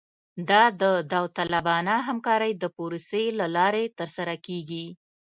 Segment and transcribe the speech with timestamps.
[0.49, 4.85] دا د داوطلبانه همکارۍ د پروسې له لارې ترسره کیږي